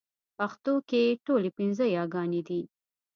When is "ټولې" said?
1.25-1.49